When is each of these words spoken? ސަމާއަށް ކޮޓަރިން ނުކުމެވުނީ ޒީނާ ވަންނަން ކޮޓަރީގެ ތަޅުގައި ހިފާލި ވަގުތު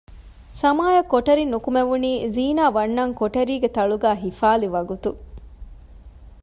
ސަމާއަށް 0.61 1.09
ކޮޓަރިން 1.13 1.51
ނުކުމެވުނީ 1.53 2.11
ޒީނާ 2.35 2.63
ވަންނަން 2.75 3.13
ކޮޓަރީގެ 3.19 3.69
ތަޅުގައި 3.75 4.19
ހިފާލި 4.23 4.67
ވަގުތު 4.75 5.11